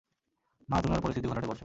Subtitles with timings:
[0.69, 1.59] মা, তুমি আরো পরিস্থিতি ঘোলাটে করছ!